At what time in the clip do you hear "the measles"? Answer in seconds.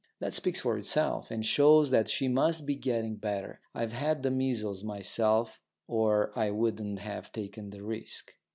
4.23-4.83